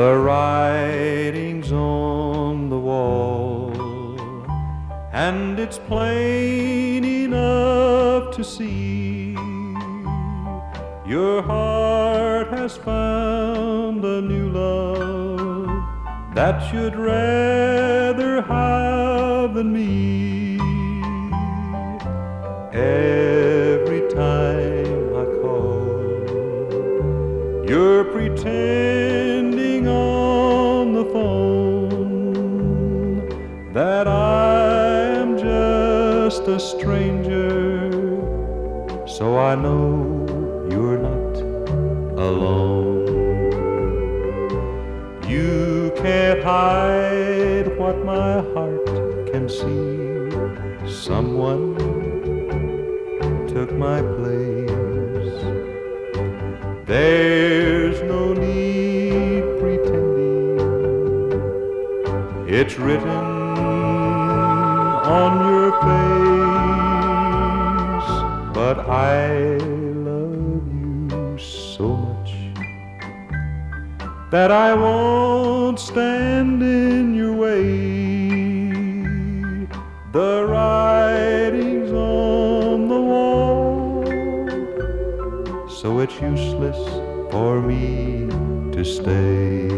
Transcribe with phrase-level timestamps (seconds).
[0.00, 3.70] The writing's on the wall,
[5.12, 9.36] and it's plain enough to see.
[11.06, 15.68] Your heart has found a new love
[16.34, 20.58] that you'd rather have than me.
[22.72, 26.08] Every time I call,
[27.68, 29.29] you're pretending
[36.40, 37.90] just a stranger,
[39.06, 40.26] so I know
[40.70, 41.36] you're not
[42.18, 43.06] alone.
[45.28, 48.86] You can't hide what my heart
[49.30, 50.30] can see.
[50.88, 51.76] Someone
[53.46, 54.70] took my place.
[56.86, 60.58] There's no need pretending.
[62.48, 63.08] It's written
[65.10, 65.49] on your
[68.72, 72.32] But I love you so much
[74.30, 78.30] that I won't stand in your way.
[80.12, 84.04] The writing's on the wall,
[85.68, 86.78] so it's useless
[87.32, 88.28] for me
[88.70, 89.68] to stay.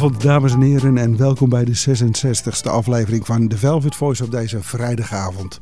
[0.00, 4.30] Goedenavond, dames en heren, en welkom bij de 66e aflevering van The Velvet Voice op
[4.30, 5.60] deze vrijdagavond.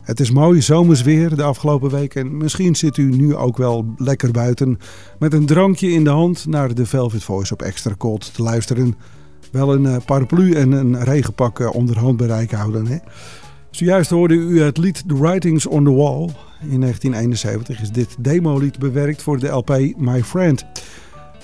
[0.00, 3.94] Het is mooi zomers weer de afgelopen week en misschien zit u nu ook wel
[3.96, 4.78] lekker buiten
[5.18, 8.94] met een drankje in de hand naar The Velvet Voice op Extra Cold te luisteren.
[9.50, 12.86] Wel een eh, paraplu en een regenpak eh, onder handbereik houden.
[12.86, 12.96] Hè?
[13.70, 16.28] Zojuist hoorde u het lied The Writings on the Wall.
[16.68, 20.64] In 1971 is dit demolied bewerkt voor de LP My Friend.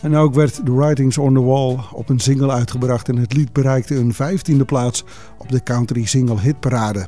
[0.03, 3.53] En ook werd The Writings on the Wall op een single uitgebracht en het lied
[3.53, 5.05] bereikte een 15e plaats
[5.39, 7.07] op de country single hitparade.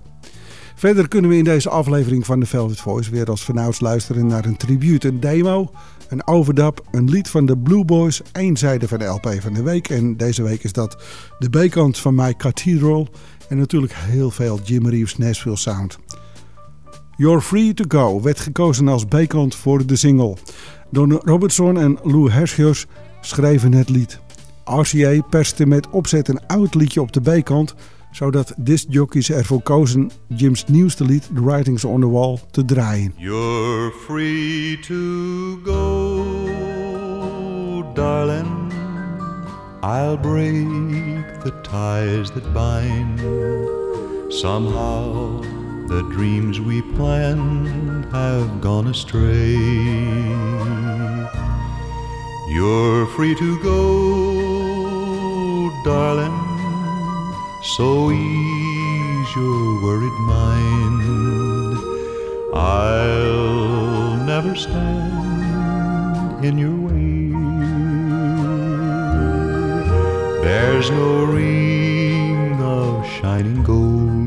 [0.75, 4.45] Verder kunnen we in deze aflevering van The Velvet Voice weer als vanouds luisteren naar
[4.45, 5.71] een tribute, een demo,
[6.09, 9.63] een overdub, een lied van de Blue Boys, één zijde van de LP van de
[9.63, 9.89] week.
[9.89, 11.03] En deze week is dat
[11.39, 13.09] de B-kant van My Cathedral
[13.49, 15.99] en natuurlijk heel veel Jim Reeves Nashville Sound.
[17.21, 20.37] You're Free to Go werd gekozen als B-kant voor de single.
[20.91, 22.87] Don Robertson en Lou Herschers
[23.21, 24.21] schreven het lied.
[24.65, 27.75] RCA perste met opzet een oud liedje op de B-kant,
[28.11, 33.15] zodat discjockeys ervoor kozen Jim's nieuwste lied, The Writings on the Wall, te draaien.
[33.17, 36.25] You're free to go,
[37.95, 38.73] darling.
[39.83, 43.21] I'll break the ties that bind.
[44.29, 45.43] Somehow
[45.91, 49.57] the dreams we planned have gone astray.
[52.49, 56.31] You're free to go, darling.
[57.75, 61.03] So ease your worried mind.
[62.55, 67.33] I'll never stand in your way.
[70.45, 74.20] There's no ring of shining gold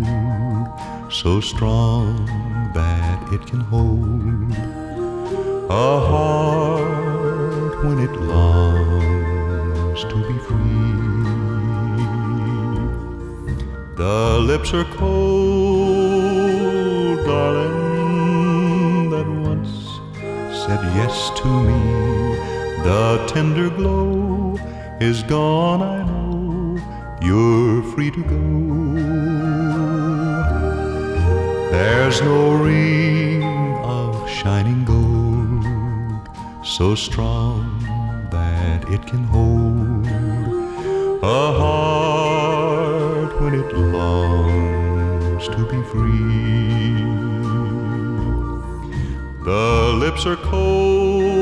[1.14, 2.26] so strong
[2.74, 4.52] that it can hold.
[5.70, 10.94] A heart when it longs to be free.
[13.96, 15.94] The lips are cold,
[17.26, 20.00] darling, that once
[20.66, 21.82] said yes to me.
[22.84, 24.58] The tender glow
[25.00, 26.80] is gone, I know.
[27.22, 30.13] You're free to go.
[31.74, 33.42] There's no ring
[33.84, 36.30] of shining gold
[36.64, 37.80] so strong
[38.30, 40.06] that it can hold
[41.24, 46.94] a heart when it longs to be free.
[49.44, 51.34] The lips are cold,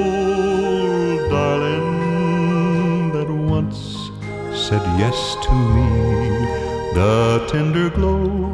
[1.29, 4.09] darling, that once
[4.53, 5.89] said yes to me.
[6.93, 8.50] The tender glow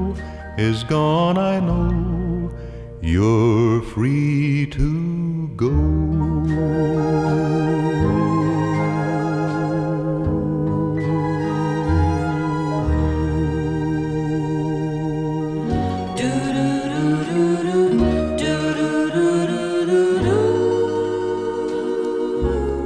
[0.58, 2.52] is gone, I know.
[3.02, 5.72] You're free to go.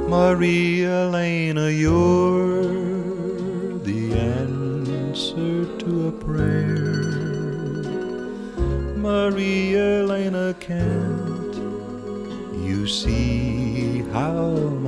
[0.08, 2.21] Maria Elena, you're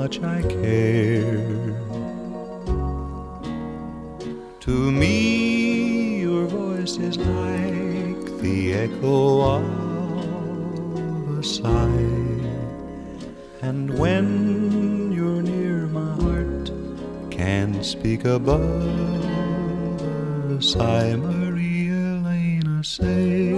[0.04, 1.48] much I care?
[4.60, 9.64] To me, your voice is like the echo of
[11.38, 12.10] a sigh.
[13.62, 16.70] And when you're near, my heart
[17.30, 18.82] can speak above
[20.50, 21.16] a sigh.
[21.16, 23.52] Maria Elena, say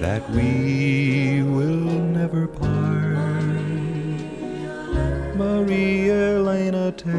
[0.00, 1.13] that we
[5.74, 7.10] Maria Elena, take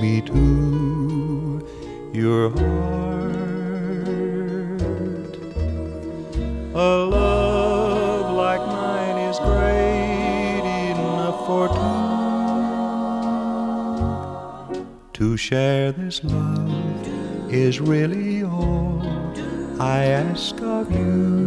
[0.00, 1.60] me to
[2.14, 3.20] your heart.
[6.74, 11.68] A love like mine is great enough for
[14.72, 14.86] two.
[15.12, 19.02] To share this love is really all
[19.78, 21.43] I ask of you.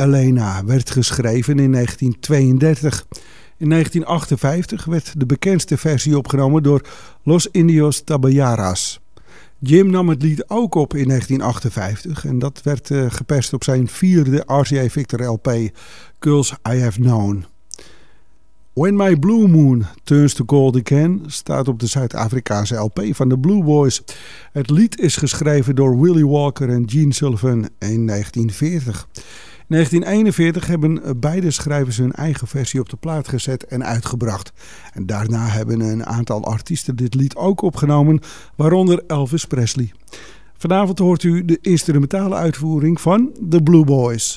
[0.00, 3.06] Elena werd geschreven in 1932.
[3.56, 6.88] In 1958 werd de bekendste versie opgenomen door
[7.22, 9.00] Los Indios Tabayaras.
[9.58, 13.88] Jim nam het lied ook op in 1958 en dat werd uh, geperst op zijn
[13.88, 15.70] vierde RCA Victor LP,
[16.18, 17.44] Girls I Have Known.
[18.72, 23.38] When My Blue Moon Turns to Gold Again staat op de Zuid-Afrikaanse LP van de
[23.38, 24.02] Blue Boys.
[24.52, 29.08] Het lied is geschreven door Willie Walker en Gene Sullivan in 1940.
[29.70, 34.52] In 1941 hebben beide schrijvers hun eigen versie op de plaat gezet en uitgebracht.
[34.92, 38.20] En daarna hebben een aantal artiesten dit lied ook opgenomen,
[38.56, 39.92] waaronder Elvis Presley.
[40.56, 44.36] Vanavond hoort u de instrumentale uitvoering van The Blue Boys.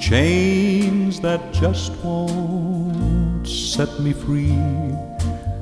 [0.00, 4.58] chains that just won't set me free,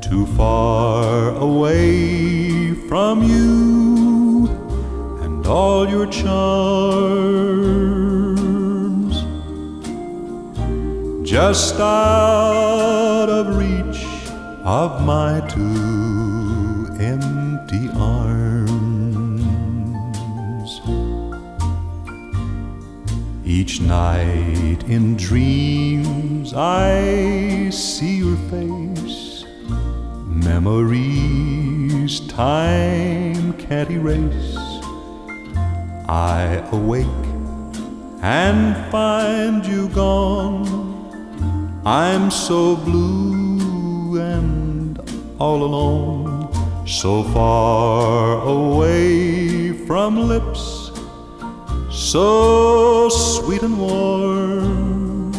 [0.01, 4.47] too far away from you
[5.23, 6.29] and all your charms.
[11.29, 14.07] Just out of reach
[14.65, 16.08] of my two
[23.49, 29.47] each night in dreams I see your face.
[30.27, 34.57] Memories time can't erase.
[36.07, 37.07] I awake
[38.21, 40.87] and find you gone.
[41.87, 45.01] I'm so blue and
[45.39, 46.53] all alone,
[46.87, 50.78] so far away from lips
[52.09, 55.31] so sweet and warm.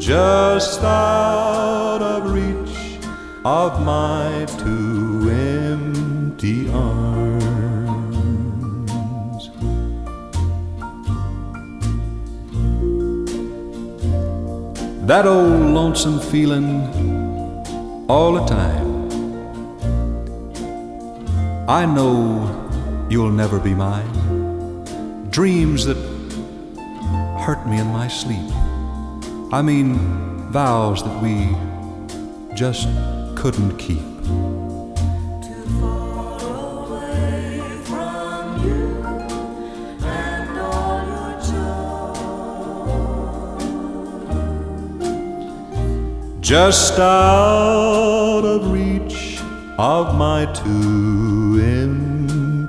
[0.00, 2.98] Just out of reach
[3.44, 7.80] of my two empty arms.
[15.06, 16.82] That old lonesome feeling
[18.08, 18.96] all the time.
[21.68, 22.65] I know
[23.08, 24.10] you'll never be mine.
[25.30, 25.96] Dreams that
[27.40, 28.50] hurt me in my sleep.
[29.52, 29.96] I mean,
[30.50, 31.54] vows that we
[32.56, 32.88] just
[33.36, 34.02] couldn't keep.
[35.46, 36.40] To fall
[36.86, 39.04] away from you
[40.04, 42.40] and all your joy.
[46.40, 49.40] Just out of reach
[49.78, 51.60] of my two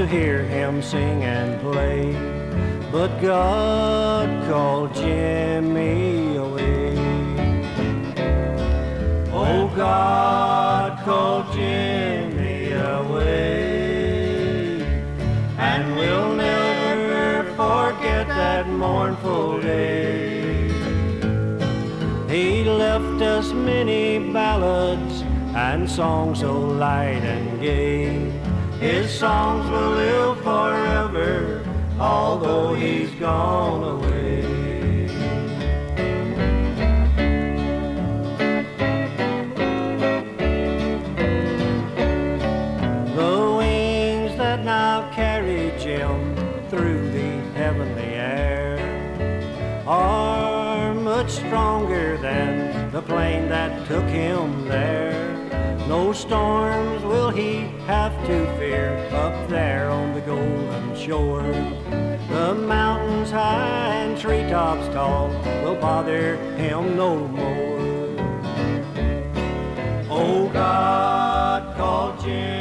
[0.00, 2.12] To hear him sing and play.
[2.90, 6.96] But God called Jimmy away.
[9.30, 13.60] Oh, God called Jimmy away.
[15.58, 20.70] And we'll never forget that mournful day.
[22.26, 25.20] He left us many ballads
[25.54, 28.19] and songs so light and gay.
[28.80, 31.62] His songs will live forever,
[31.98, 34.40] although he's gone away.
[43.14, 46.34] The wings that now carry Jim
[46.70, 48.78] through the heavenly air
[49.86, 55.29] are much stronger than the plane that took him there.
[55.90, 61.42] No storms will he have to fear up there on the golden shore.
[62.28, 65.30] The mountains high and treetops tall
[65.64, 68.16] will bother him no more.
[70.08, 72.59] Oh, God called Jimmy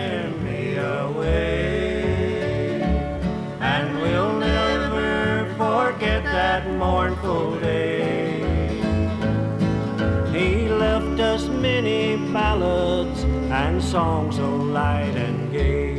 [13.89, 15.97] songs so light and gay.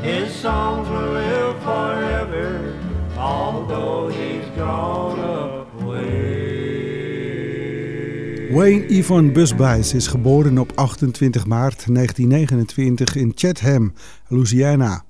[0.00, 2.74] His songs will forever,
[3.18, 6.20] although he's gone away.
[8.50, 13.92] Wayne Yvonne Busbys is geboren op 28 maart 1929 in Chatham,
[14.28, 15.04] Louisiana.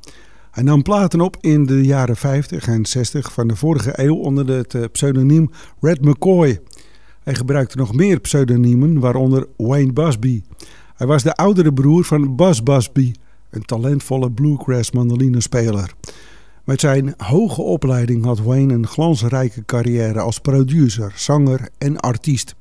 [0.51, 4.49] Hij nam platen op in de jaren 50 en 60 van de vorige eeuw onder
[4.49, 6.61] het eh, pseudoniem Red McCoy.
[7.23, 10.43] Hij gebruikte nog meer pseudoniemen, waaronder Wayne Busby.
[11.01, 13.13] Hij was de oudere broer van Buzz Busby,
[13.51, 15.95] een talentvolle bluegrass mandolinespeler.
[16.65, 22.55] Met zijn hoge opleiding had Wayne een glansrijke carrière als producer, zanger en artiest.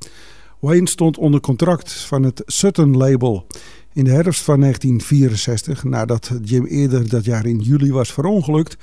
[0.59, 3.47] Wayne stond onder contract van het Sutton label.
[3.93, 8.77] In de herfst van 1964, nadat Jim eerder dat jaar in juli was verongelukt,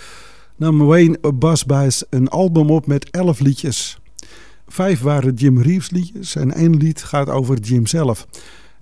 [0.57, 3.99] nam Wayne Busbys een album op met 11 liedjes.
[4.69, 8.27] Vijf waren Jim Reeves liedjes en één lied gaat over Jim zelf.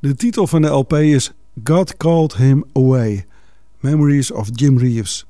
[0.04, 1.32] De titel van de LP is
[1.64, 3.24] God Called Him Away,
[3.80, 5.26] Memories of Jim Reeves.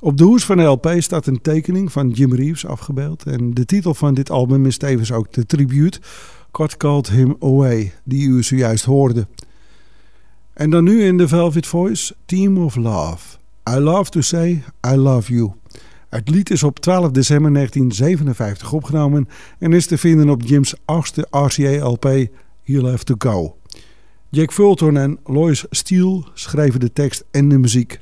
[0.00, 3.64] Op de hoes van de LP staat een tekening van Jim Reeves afgebeeld en de
[3.64, 6.00] titel van dit album is tevens ook de tribute
[6.52, 9.26] God Called Him Away, die u zojuist hoorde.
[10.52, 13.36] En dan nu in de Velvet Voice, Team of Love.
[13.70, 15.52] I love to say I love you.
[16.08, 21.26] Het lied is op 12 december 1957 opgenomen en is te vinden op Jim's achtste
[21.30, 22.28] RCA-LP
[22.62, 23.56] You'll Have To Go.
[24.34, 27.98] Jack Fulton en Lois Steele schreven de tekst en de muziek.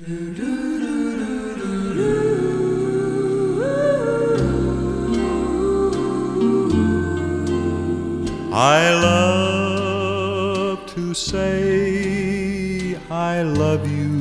[8.52, 14.11] I love to say I love you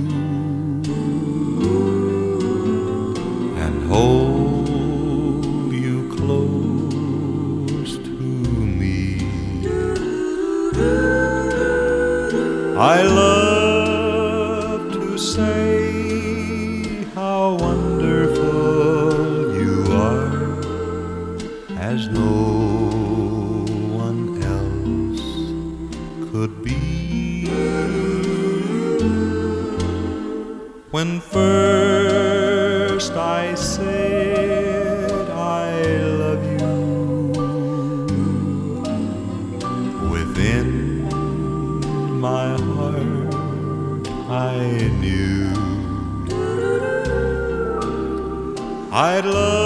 [12.84, 20.34] I love to say how wonderful you are
[21.78, 23.68] as no
[24.04, 25.22] one else
[26.32, 27.46] could be.
[30.90, 31.91] When first
[49.12, 49.61] I'd love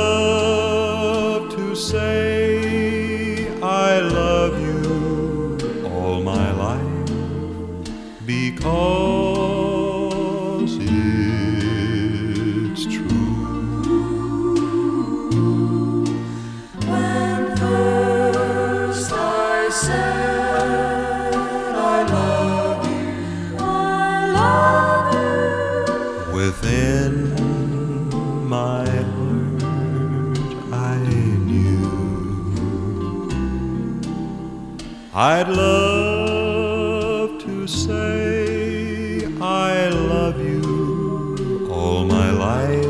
[35.28, 42.86] I'd love to say I love you all my life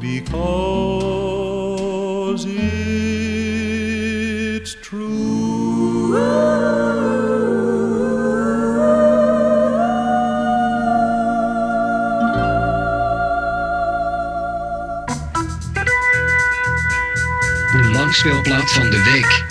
[0.00, 0.46] because
[2.46, 2.80] it's
[17.72, 19.49] De langspeelplaat van de week.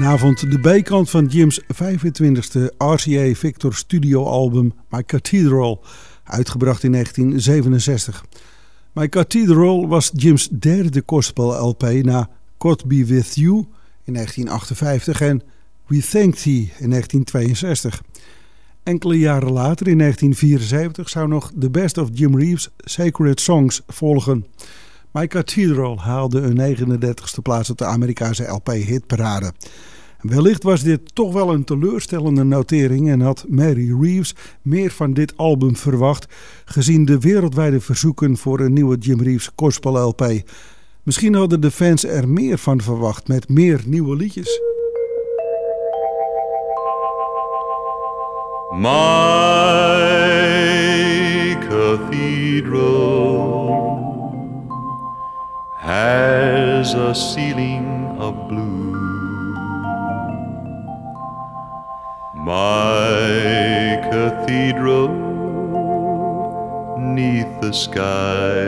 [0.00, 5.84] Vanavond de B-kant van Jim's 25e RCA Victor studio album My Cathedral,
[6.24, 8.24] uitgebracht in 1967.
[8.92, 13.66] My Cathedral was Jim's derde gospel LP na God Be With You
[14.04, 15.42] in 1958 en
[15.86, 18.02] We Thank Thee in 1962.
[18.82, 24.46] Enkele jaren later, in 1974, zou nog The Best of Jim Reeves Sacred Songs volgen.
[25.12, 29.52] My Cathedral haalde een 39ste plaats op de Amerikaanse LP-hitparade.
[30.20, 35.36] Wellicht was dit toch wel een teleurstellende notering en had Mary Reeves meer van dit
[35.36, 36.26] album verwacht,
[36.64, 40.42] gezien de wereldwijde verzoeken voor een nieuwe Jim Reeves gospel LP.
[41.02, 44.60] Misschien hadden de fans er meer van verwacht met meer nieuwe liedjes.
[48.70, 48.88] My
[51.68, 53.09] cathedral
[55.90, 58.92] has a ceiling of blue.
[62.52, 65.08] My cathedral
[67.16, 68.66] neath the sky,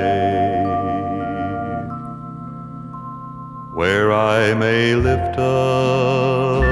[3.79, 6.63] where I may lift up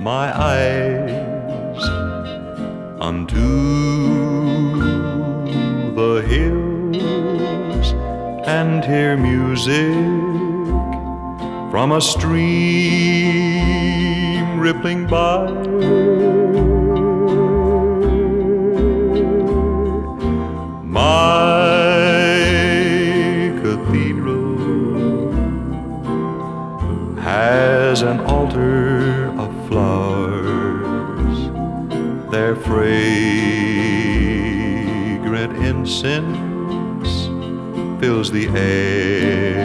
[0.00, 1.82] my eyes
[3.08, 3.83] unto
[8.84, 9.94] hear music
[11.70, 13.14] from a stream
[14.60, 15.50] rippling by.
[20.82, 21.64] My
[23.62, 24.58] cathedral
[27.20, 31.38] has an altar of flowers,
[32.30, 33.16] their fragrant
[35.64, 36.43] incense
[38.04, 39.64] fills the air.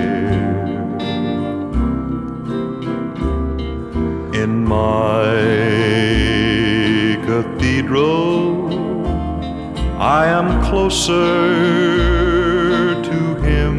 [4.44, 5.26] In my
[7.28, 8.72] cathedral,
[10.00, 11.26] I am closer
[13.10, 13.76] to Him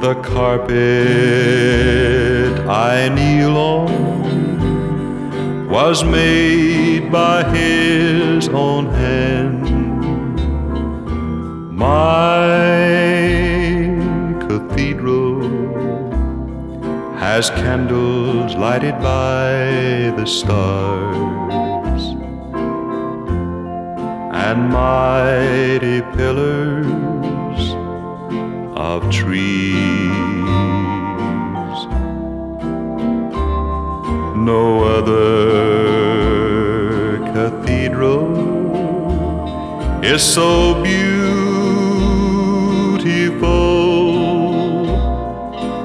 [0.00, 0.76] the carpet
[2.68, 3.90] I kneel on
[5.68, 9.64] was made by his own hand.
[11.74, 12.46] My
[14.46, 15.42] cathedral
[17.18, 21.67] has candles lighted by the stars
[24.48, 27.62] and mighty pillars
[28.74, 29.76] of trees.
[34.50, 34.62] No
[34.96, 35.98] other
[37.34, 38.26] cathedral
[40.02, 41.28] is so beautiful,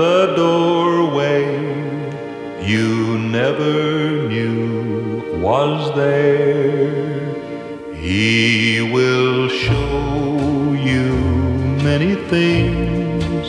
[0.00, 1.44] the doorway
[2.72, 3.76] you never
[4.30, 7.34] knew was there.
[7.94, 11.08] He will show you
[11.90, 13.46] many things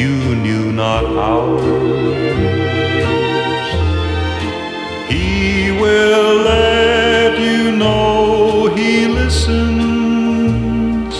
[0.00, 1.64] you knew not ours.
[5.08, 11.14] He will let you know He listens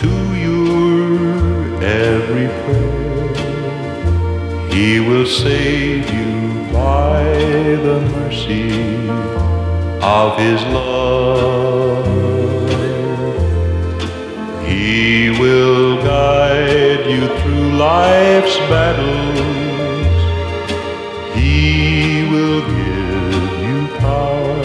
[0.00, 0.10] to
[0.46, 3.03] your every prayer.
[4.74, 7.22] He will save you by
[7.86, 9.08] the mercy
[10.02, 12.04] of His love.
[14.66, 20.18] He will guide you through life's battles.
[21.38, 24.64] He will give you power.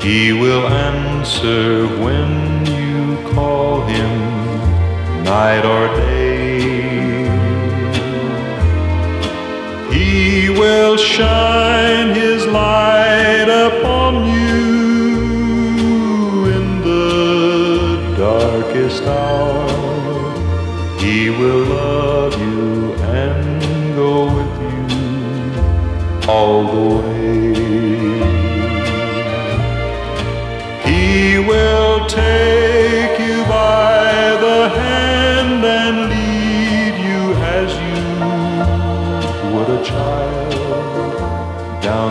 [0.00, 4.14] He will answer when you call him
[5.24, 6.47] night or day.
[10.58, 15.66] Will shine his light upon you
[16.56, 19.68] in the darkest hour.
[20.98, 24.86] He will love you and go with you
[26.28, 26.97] all the way.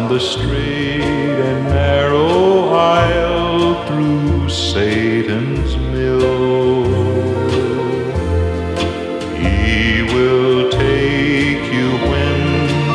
[0.10, 6.86] The straight and narrow aisle through Satan's mill.
[9.36, 12.40] He will take you when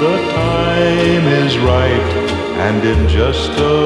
[0.00, 2.08] the time is right,
[2.66, 3.78] and in just a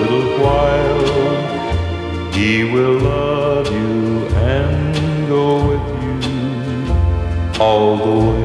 [0.00, 8.35] little while, He will love you and go with you all the way.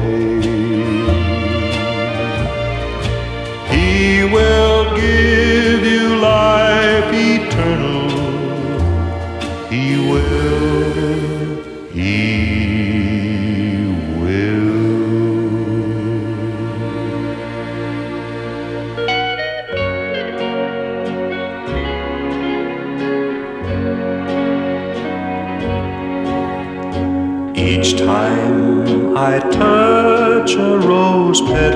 [31.32, 31.71] Rose petal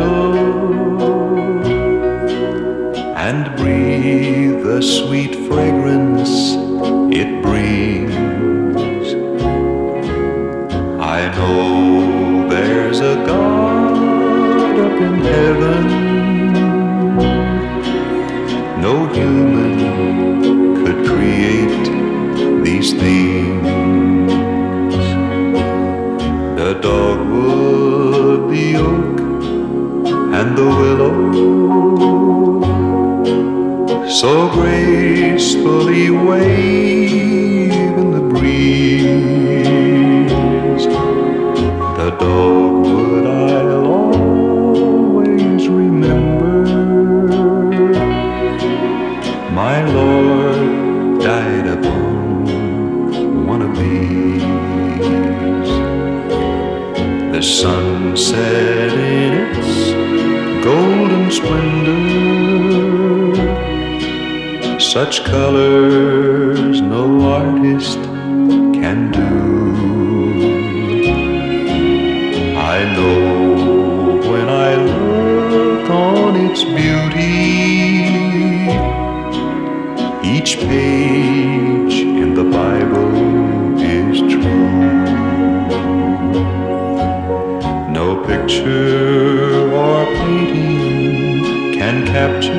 [88.47, 92.53] picture or painting can capture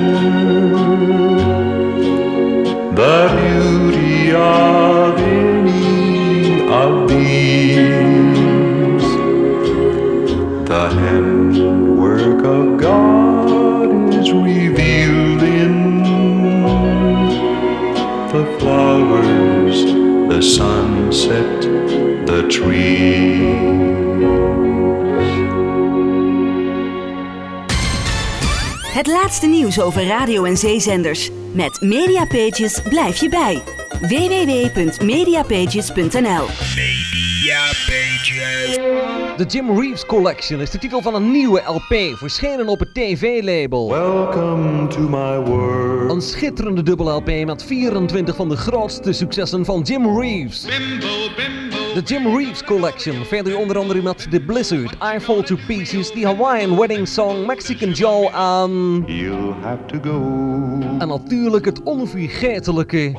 [2.94, 8.38] the beauty of any of these.
[10.68, 16.04] The handwork of God is revealed in
[18.34, 19.86] the flowers,
[20.34, 21.62] the sunset,
[22.28, 23.87] the trees.
[28.98, 31.30] Het laatste nieuws over radio- en zeezenders.
[31.52, 33.62] Met Mediapages blijf je bij.
[34.02, 36.46] www.mediapages.nl
[39.38, 43.90] De Jim Reeves Collection is de titel van een nieuwe LP, verschenen op het TV-label.
[43.90, 46.12] Welcome to my world.
[46.12, 50.66] Een schitterende dubbel LP met 24 van de grootste successen van Jim Reeves.
[51.98, 56.26] De Jim Reeves Collection, verder onder andere met The Blizzard, I Fall to Pieces, The
[56.26, 59.04] Hawaiian Wedding Song, Mexican Joe en...
[59.06, 60.22] You'll have to go.
[61.00, 63.14] En natuurlijk het onvergetelijke...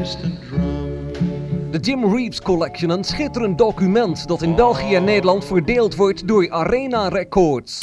[0.00, 1.70] Distant drum.
[1.70, 6.50] De Jim Reeves Collection, een schitterend document dat in België en Nederland verdeeld wordt door
[6.50, 7.78] Arena Records.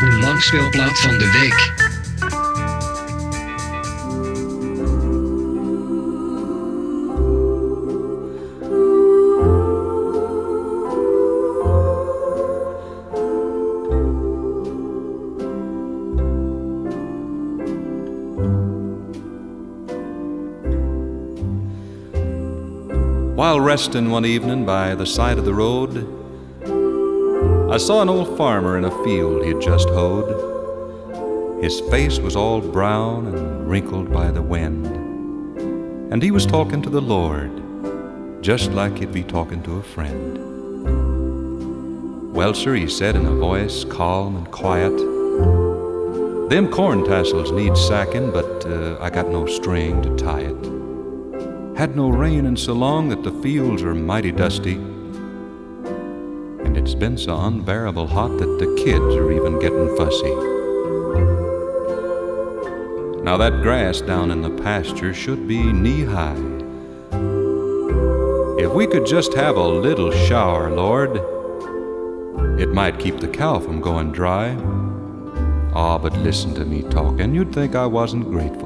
[0.00, 1.79] De langspeelplaat van de week.
[23.70, 25.92] Resting one evening by the side of the road,
[27.72, 31.62] I saw an old farmer in a field he'd just hoed.
[31.62, 34.86] His face was all brown and wrinkled by the wind,
[36.12, 40.38] and he was talking to the Lord, just like he'd be talking to a friend.
[42.34, 44.96] Well, sir, he said in a voice calm and quiet,
[46.50, 50.79] Them corn tassels need sacking, but uh, I got no string to tie it.
[51.80, 54.74] Had no rain in so long that the fields are mighty dusty.
[56.64, 60.34] And it's been so unbearable hot that the kids are even getting fussy.
[63.24, 66.36] Now that grass down in the pasture should be knee high.
[68.62, 71.16] If we could just have a little shower, Lord,
[72.60, 74.54] it might keep the cow from going dry.
[75.72, 78.59] Ah, but listen to me talking, you'd think I wasn't grateful.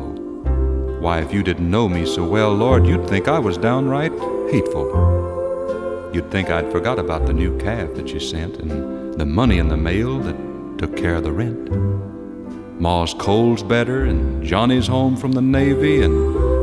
[1.05, 4.11] Why, if you didn't know me so well, Lord, you'd think I was downright
[4.51, 6.11] hateful.
[6.15, 9.69] You'd think I'd forgot about the new calf that you sent and the money in
[9.69, 12.81] the mail that took care of the rent.
[12.81, 16.15] Ma's coal's better and Johnny's home from the Navy and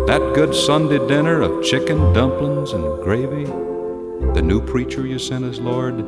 [0.10, 3.46] that good Sunday dinner of chicken, dumplings, and gravy.
[4.34, 6.04] The new preacher you sent us, Lord,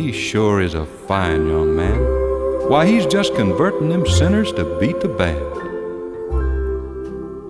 [0.00, 2.68] he sure is a fine young man.
[2.70, 5.67] Why, he's just converting them sinners to beat the band.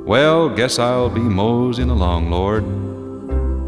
[0.09, 2.65] Well, guess I'll be moseyin' along, Lord.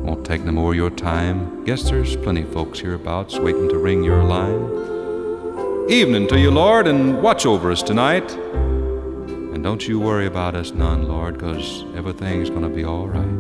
[0.03, 1.63] Won't take no more your time.
[1.67, 5.87] Guess there's plenty folks hereabouts waitin' to ring your line.
[5.91, 8.33] Evenin' to you, Lord, and watch over us tonight.
[8.33, 13.37] And don't you worry about us none, Lord, 'cause everything's gonna be all right.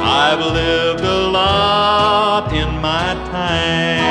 [0.00, 4.05] I've lived a lot in my time.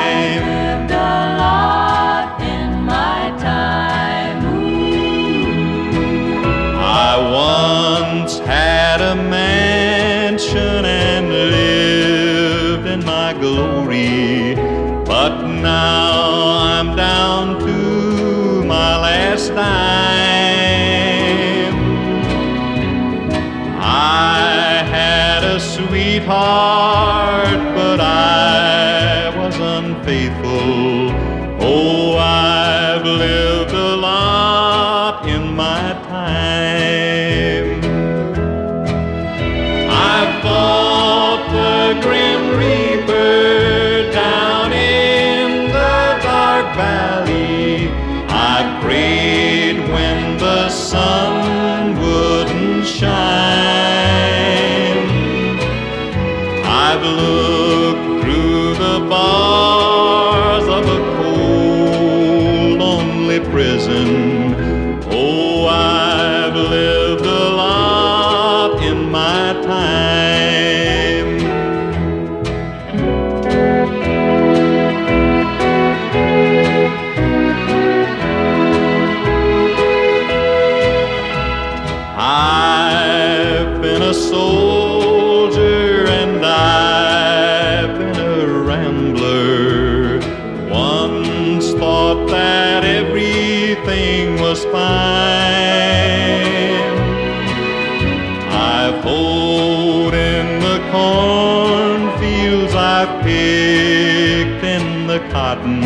[105.18, 105.82] The cotton.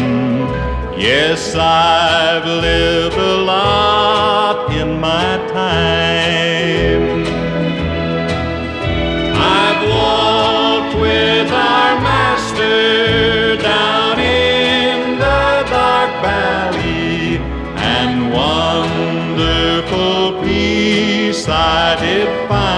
[0.98, 7.24] Yes, I've lived a lot in my time.
[9.58, 17.38] I've walked with our master down in the dark valley,
[17.94, 22.69] and wonderful peace I did find.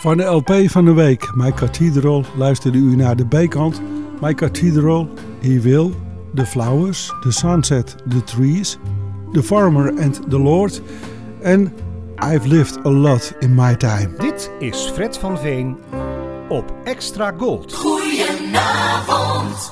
[0.00, 3.80] Van de LP van de week, My Cathedral, luisterde u naar de B-kant.
[4.20, 5.08] My Cathedral,
[5.40, 5.94] He Will,
[6.34, 8.78] The Flowers, The Sunset, The Trees,
[9.32, 10.82] The Farmer and the Lord
[11.42, 11.72] en
[12.34, 14.10] I've Lived a Lot in My Time.
[14.18, 15.76] Dit is Fred van Veen
[16.48, 17.74] op Extra Gold.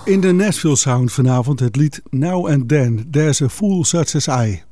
[0.04, 4.26] In de Nashville Sound vanavond het lied Now and Then, There's a Fool Such as
[4.26, 4.62] I.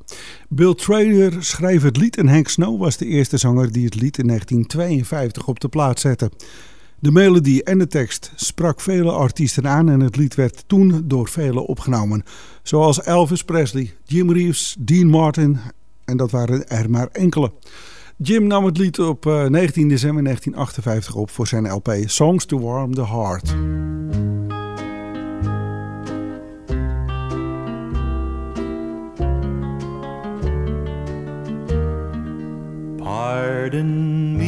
[0.49, 4.17] Bill Trader schreef het lied en Hank Snow was de eerste zanger die het lied
[4.17, 6.31] in 1952 op de plaat zette.
[6.99, 11.27] De melodie en de tekst sprak vele artiesten aan en het lied werd toen door
[11.27, 12.23] velen opgenomen.
[12.63, 15.59] Zoals Elvis Presley, Jim Reeves, Dean Martin
[16.05, 17.51] en dat waren er maar enkele.
[18.19, 22.93] Jim nam het lied op 19 december 1958 op voor zijn LP Songs to Warm
[22.93, 23.55] the Heart.
[33.03, 34.46] Pardon me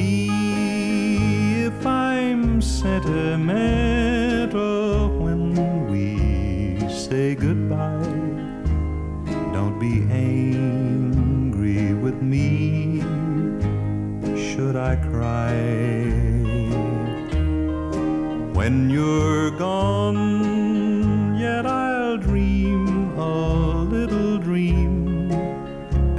[18.69, 25.31] When you're gone, yet I'll dream a little dream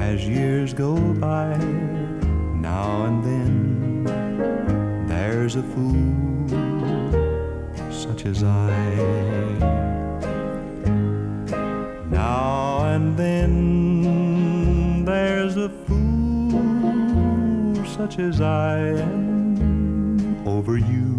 [0.00, 1.56] as years go by.
[2.56, 4.02] Now and then
[5.06, 6.48] there's a fool
[7.92, 8.74] such as I.
[12.10, 16.50] Now and then there's a fool
[17.86, 21.09] such as I am over you.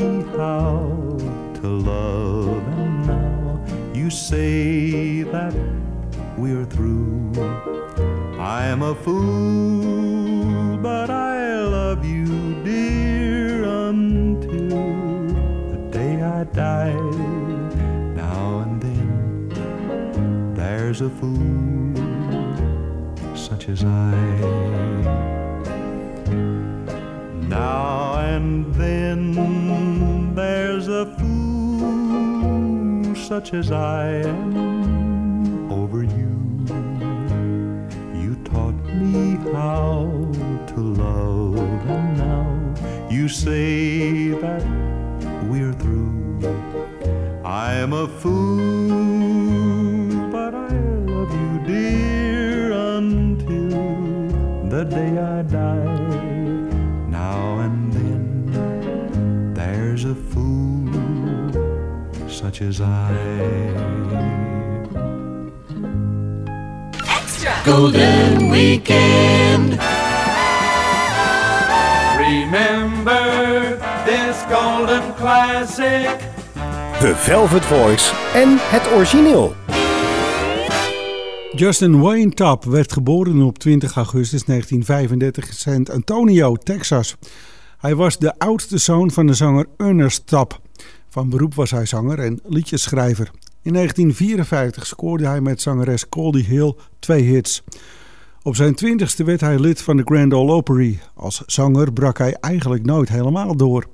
[0.00, 1.18] How
[1.60, 5.54] to love, and now you say that
[6.38, 7.34] we're through.
[8.38, 12.24] I'm a fool, but I love you,
[12.64, 14.70] dear, until
[15.68, 16.94] the day I die.
[18.14, 21.94] Now and then there's a fool
[23.36, 24.99] such as I.
[33.30, 36.32] such as I am over you.
[38.20, 40.10] You taught me how
[40.70, 41.56] to love,
[41.88, 44.64] and now you say that
[45.44, 46.40] we're through.
[47.44, 48.79] I'm a fool,
[62.50, 63.12] such as I.
[67.18, 69.78] Extra Golden Weekend.
[72.18, 76.18] Remember this golden classic.
[77.00, 79.54] The Velvet Voice en het origineel.
[81.56, 87.16] Justin Wayne Tapp werd geboren op 20 augustus 1935 in San Antonio, Texas.
[87.78, 90.60] Hij was de oudste zoon van de zanger Ernest Tapp.
[91.10, 93.30] Van beroep was hij zanger en liedjeschrijver.
[93.62, 97.62] In 1954 scoorde hij met zangeres Goldie Hill twee hits.
[98.42, 101.00] Op zijn twintigste werd hij lid van de Grand Ole Opry.
[101.14, 103.86] Als zanger brak hij eigenlijk nooit helemaal door.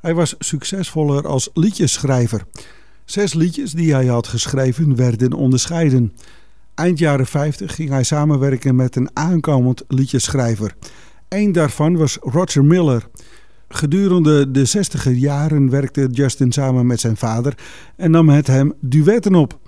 [0.00, 2.44] Hij was succesvoller als liedjeschrijver.
[3.04, 6.12] Zes liedjes die hij had geschreven werden onderscheiden.
[6.74, 10.74] Eind jaren 50 ging hij samenwerken met een aankomend liedjeschrijver.
[11.28, 13.08] Eén daarvan was Roger Miller.
[13.72, 17.54] Gedurende de 60 jaren werkte Justin samen met zijn vader
[17.96, 19.58] en nam het hem duetten op.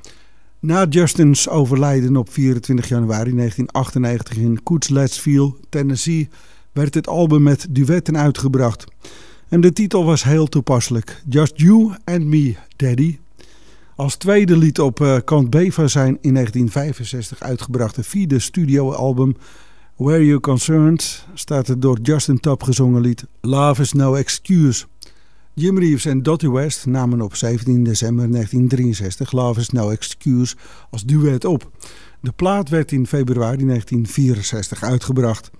[0.60, 4.90] Na Justins overlijden op 24 januari 1998 in Coots
[5.68, 6.28] Tennessee,
[6.72, 8.84] werd het album met duetten uitgebracht.
[9.48, 13.18] En de titel was heel toepasselijk: Just You and Me, Daddy.
[13.96, 19.36] Als tweede lied op uh, kant B van zijn in 1965 uitgebrachte vierde studioalbum
[19.96, 24.84] Where You Concerned staat het door Justin Tapp gezongen lied Love Is No Excuse.
[25.54, 30.56] Jim Reeves en Dottie West namen op 17 december 1963 Love Is No Excuse
[30.90, 31.70] als duet op.
[32.20, 35.50] De plaat werd in februari 1964 uitgebracht.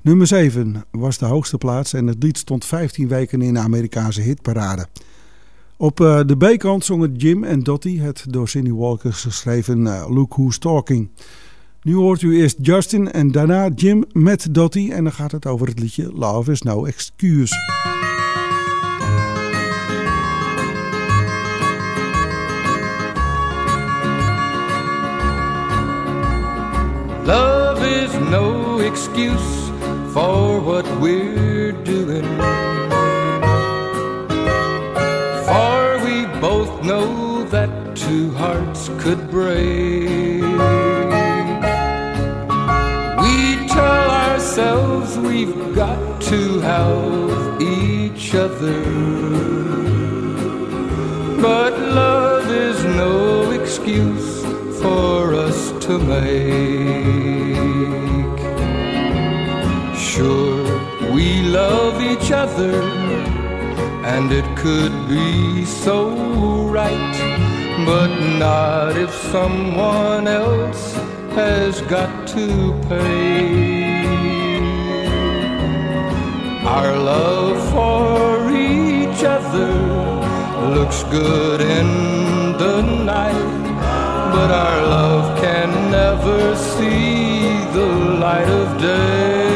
[0.00, 4.20] Nummer 7 was de hoogste plaats en het lied stond 15 weken in de Amerikaanse
[4.20, 4.86] hitparade.
[5.76, 10.34] Op uh, de B-kant zongen Jim en Dottie het door Cindy Walker geschreven uh, Look
[10.34, 11.08] Who's Talking.
[11.82, 15.66] Nu hoort u eerst Justin en daarna Jim met Dottie en dan gaat het over
[15.66, 17.54] het liedje Love Is No Excuse.
[27.24, 29.70] Love is no excuse
[30.10, 32.26] for what we're doing.
[35.44, 40.31] For we both know that two hearts could break.
[44.52, 48.82] Ourselves we've got to have each other.
[51.40, 54.42] But love is no excuse
[54.82, 56.38] for us to make.
[59.96, 60.64] Sure,
[61.14, 62.82] we love each other,
[64.04, 66.10] and it could be so
[66.68, 67.16] right,
[67.86, 70.92] but not if someone else
[71.40, 73.91] has got to pay.
[76.64, 79.74] Our love for each other
[80.74, 83.62] looks good in the night
[84.32, 87.42] but our love can never see
[87.76, 87.88] the
[88.24, 89.52] light of day.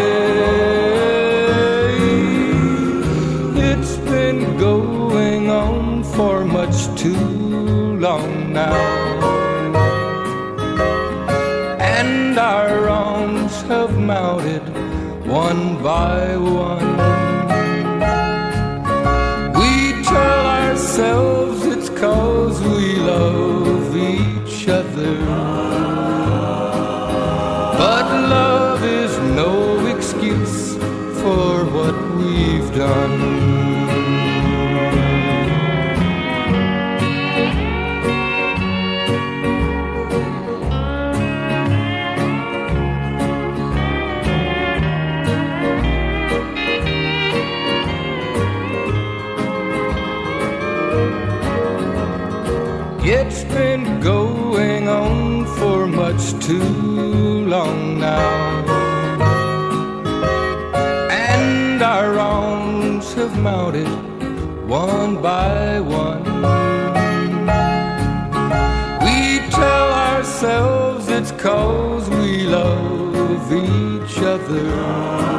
[3.70, 8.76] It's been going on for much too long now,
[11.80, 14.65] and our wrongs have mounted
[15.26, 16.96] one by one.
[19.58, 21.25] We tell ourselves
[56.46, 58.64] too long now.
[61.10, 63.88] And our wrongs have mounted
[64.68, 66.22] one by one.
[69.02, 75.35] We tell ourselves it's cause we love each other.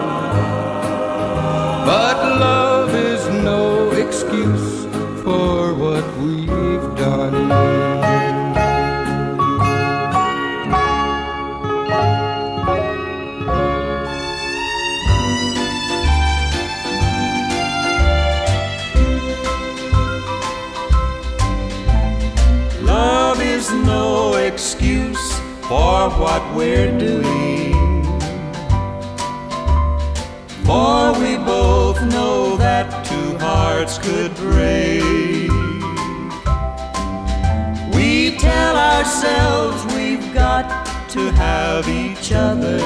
[39.18, 42.78] Ourselves we've got to have each other.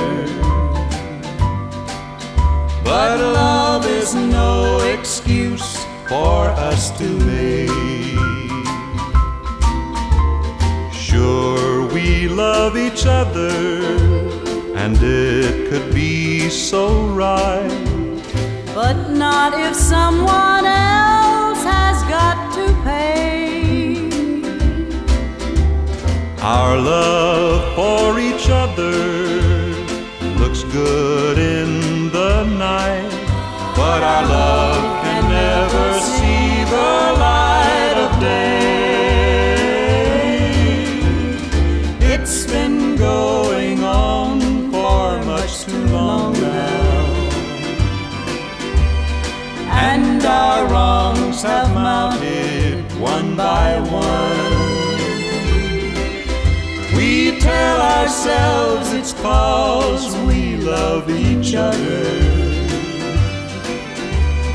[2.85, 7.69] But love is no excuse for us to make.
[10.93, 13.49] Sure, we love each other,
[14.75, 18.23] and it could be so right.
[18.73, 22.50] But not if someone else has got
[26.43, 28.91] Our love for each other
[30.39, 33.11] looks good in the night,
[33.75, 34.70] but our love
[58.11, 62.03] ourselves it's cause we love each other.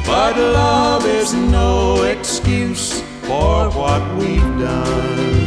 [0.05, 5.46] But love is no excuse for what we've done.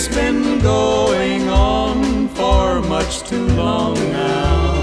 [0.00, 4.74] It's been going on for much too long now.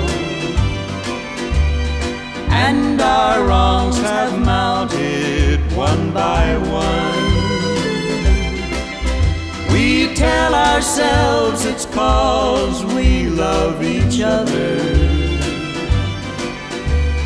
[2.50, 7.32] And our wrongs have mounted one by one.
[9.72, 14.80] We tell ourselves it's cause we love each other.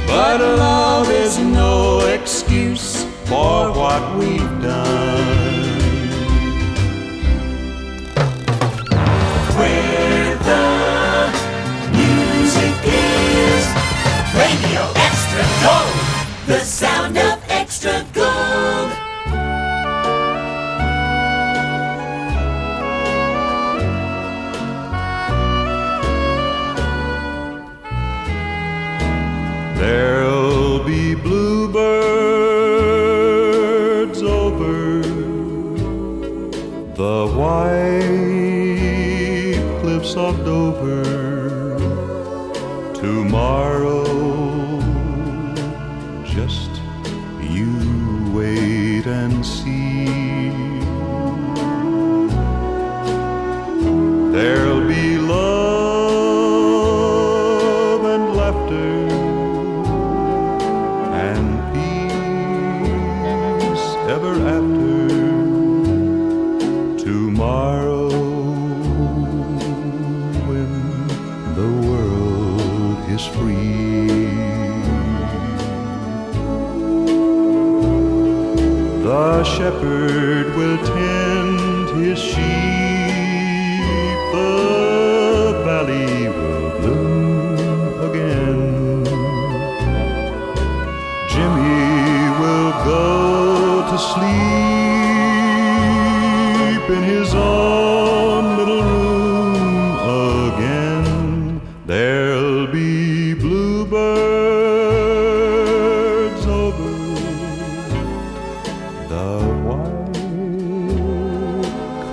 [0.06, 5.29] But love is no excuse for what we've done.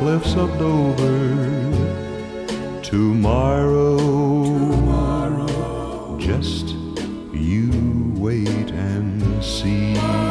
[0.06, 1.34] Cliffs of Dover
[2.80, 3.96] tomorrow.
[6.16, 6.76] Just
[7.32, 7.72] you
[8.16, 10.25] wait and see.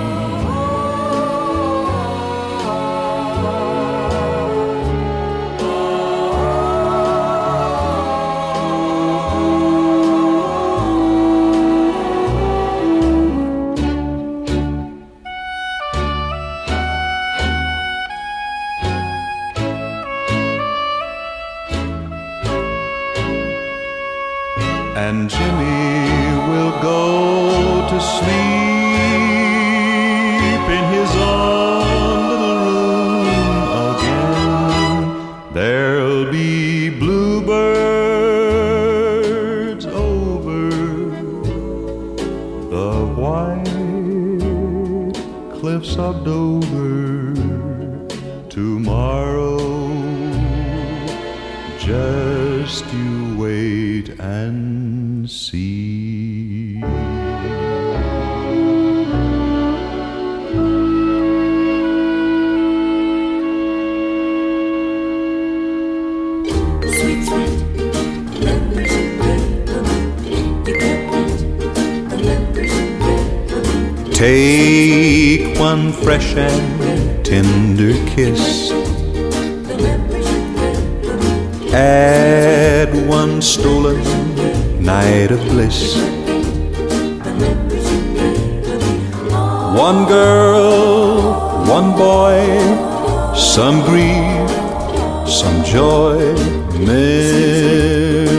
[96.79, 98.35] Memories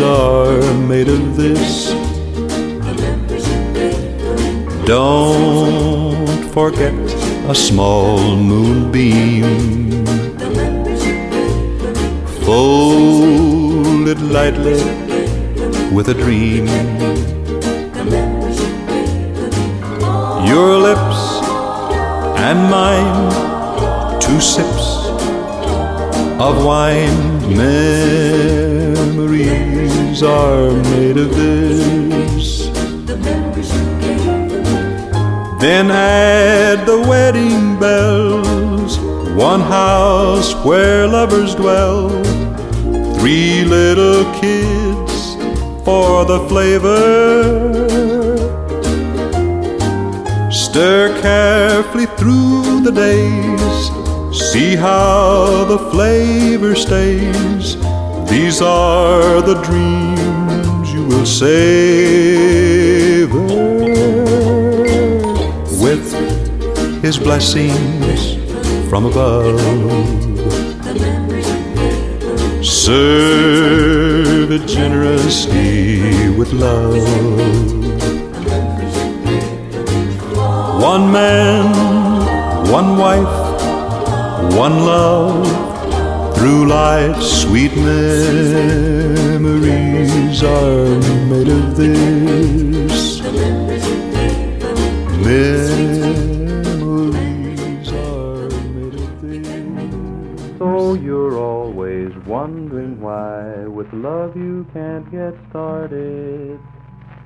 [0.00, 1.90] are made of this.
[4.86, 6.94] Don't forget
[7.48, 10.04] a small moonbeam.
[12.44, 14.82] Fold it lightly
[15.92, 16.66] with a dream.
[20.46, 21.20] Your lips
[22.40, 23.30] and mine,
[24.20, 24.99] two sips
[26.40, 27.54] of wine.
[27.54, 28.12] Memories
[30.22, 32.68] are made of this.
[35.60, 38.98] Then add the wedding bells,
[39.36, 42.08] one house where lovers dwell,
[43.18, 45.36] three little kids
[45.84, 47.78] for the flavor.
[50.50, 53.49] Stir carefully through the days,
[54.52, 57.76] see how the flavor stays.
[58.28, 61.86] These are the dreams you will savor
[65.84, 66.04] with
[67.00, 68.18] his blessings
[68.90, 69.60] from above.
[72.64, 76.96] Serve it generously with love.
[80.82, 81.66] One man,
[82.68, 83.39] one wife,
[84.56, 85.46] one love.
[86.36, 89.22] Through life's sweet memories
[90.42, 90.98] are
[91.28, 93.20] made of this.
[95.20, 96.72] Memories
[97.92, 100.58] are made of this.
[100.58, 106.58] So you're always wondering why with love you can't get started.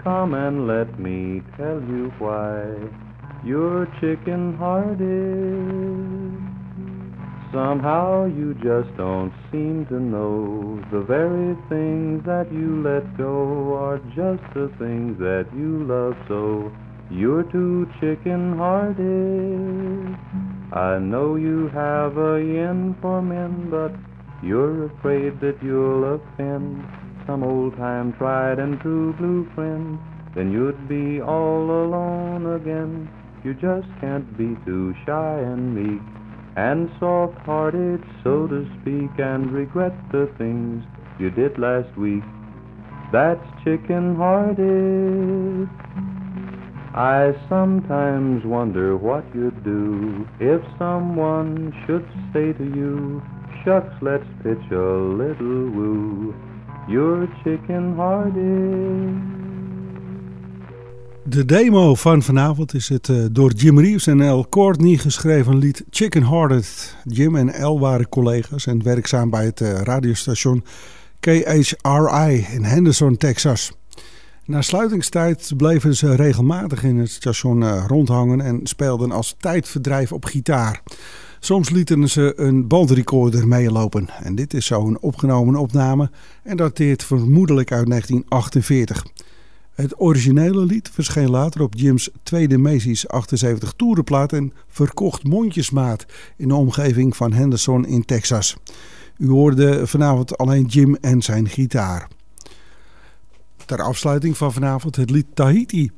[0.03, 2.65] Come and let me tell you why.
[3.45, 6.54] You're chicken hearted.
[7.55, 13.99] Somehow you just don't seem to know the very things that you let go are
[14.11, 16.73] just the things that you love so.
[17.13, 20.19] You're too chicken hearted.
[20.75, 23.95] I know you have a yen for men, but
[24.45, 26.85] you're afraid that you'll offend
[27.25, 29.97] some old time tried and true blue friend.
[30.35, 33.09] Then you'd be all alone again.
[33.45, 36.03] You just can't be too shy and meek
[36.57, 40.85] and soft hearted, so to speak, and regret the things
[41.19, 42.23] you did last week.
[43.13, 45.69] That's chicken hearted.
[46.97, 53.21] I sometimes wonder what you'd do if someone should say to you,
[53.65, 56.35] Shucks, let's pitch a little woo.
[56.89, 59.54] You're chicken hearted.
[61.29, 65.85] De demo van vanavond is het uh, door Jim Reeves en Al Courtney geschreven lied
[65.91, 66.97] Chicken Hearted.
[67.05, 70.65] Jim en Al waren collega's en werkzaam bij het uh, radiostation
[71.21, 73.73] KHRI in Henderson, Texas.
[74.45, 80.25] Na sluitingstijd bleven ze regelmatig in het station uh, rondhangen en speelden als tijdverdrijf op
[80.25, 80.83] gitaar.
[81.41, 86.11] Soms lieten ze een bandrecorder meelopen en dit is zo een opgenomen opname
[86.43, 89.05] en dateert vermoedelijk uit 1948.
[89.75, 96.07] Het originele lied verscheen later op Jim's tweede Macy's 78 toerenplaat en verkocht mondjesmaat
[96.37, 98.57] in de omgeving van Henderson in Texas.
[99.17, 102.09] U hoorde vanavond alleen Jim en zijn gitaar.
[103.67, 105.91] Ter afsluiting van vanavond het lied Tahiti.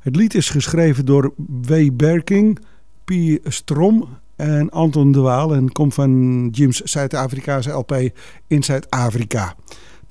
[0.00, 1.90] Het lied is geschreven door W.
[1.92, 2.58] Berking,
[3.04, 3.12] P.
[3.44, 8.10] Strom en Anton de Waal en komt van Jim's Zuid-Afrikaanse LP
[8.46, 9.54] in Zuid-Afrika.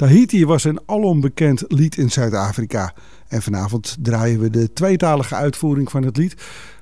[0.03, 2.93] Tahiti was een alom bekend lied in Zuid-Afrika.
[3.27, 6.35] En vanavond draaien we de tweetalige uitvoering van het lied.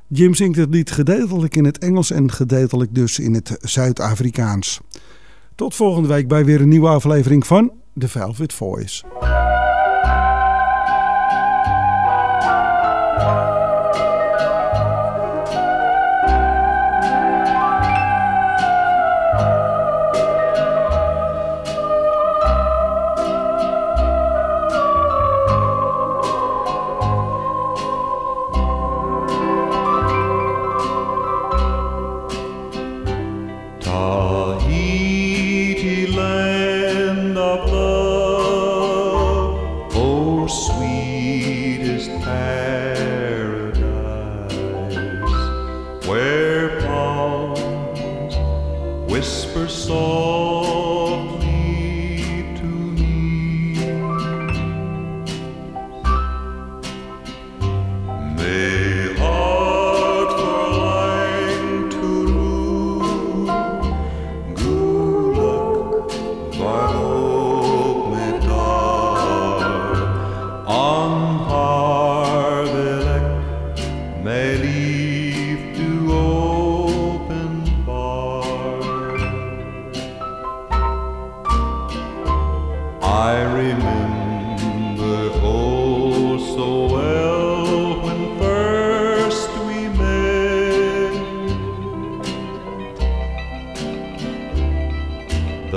[0.08, 4.80] Jim zingt het lied gedeeltelijk in het Engels en gedeeltelijk dus in het Zuid-Afrikaans.
[5.56, 9.04] Tot volgende week bij weer een nieuwe aflevering van The Velvet Voice.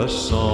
[0.09, 0.54] Song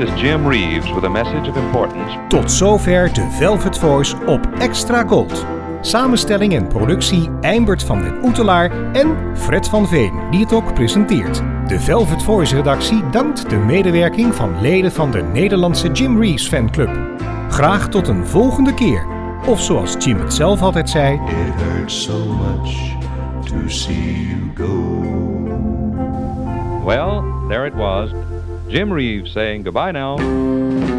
[0.00, 2.18] is Jim Reeves with a message of importance.
[2.28, 5.46] Tot zover de Velvet Voice op Extra Gold.
[5.80, 11.42] Samenstelling en productie Eimbert van den Oetelaar en Fred van Veen, die het ook presenteert.
[11.66, 16.90] De Velvet Voice redactie dankt de medewerking van leden van de Nederlandse Jim Reeves fanclub.
[17.50, 19.06] Graag tot een volgende keer.
[19.46, 21.14] Of zoals Jim het zelf altijd zei...
[21.14, 21.20] It
[21.62, 22.96] hurts so much
[23.44, 25.02] to see you go.
[26.84, 28.10] Well, there it was.
[28.68, 30.97] Jim Reeves saying goodbye now.